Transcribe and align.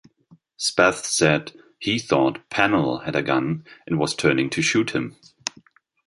Spath 0.57 1.05
said 1.05 1.51
he 1.77 1.99
thought 1.99 2.49
Pannell 2.49 3.01
had 3.05 3.15
a 3.15 3.21
gun 3.21 3.63
and 3.85 3.99
was 3.99 4.15
turning 4.15 4.49
to 4.49 4.61
shoot 4.63 4.95
him. 4.95 5.15